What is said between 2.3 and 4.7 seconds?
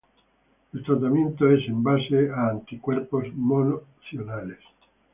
a anticuerpos monoclonales.